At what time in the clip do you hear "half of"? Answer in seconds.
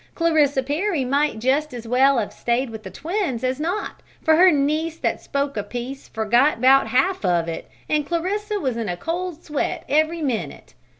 6.87-7.47